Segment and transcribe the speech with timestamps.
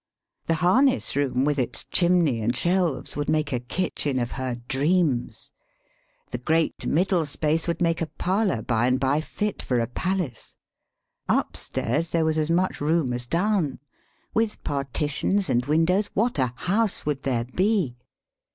[0.47, 5.51] The harness room, with its chimney and shelves, would make a kitchen of her dreams.
[6.31, 10.55] The great middle space would make a parlor, by and by, fit for a palace.
[11.29, 13.77] Up stairs there was as much room as down.
[14.33, 17.95] With partitions and windows, what a house would there be!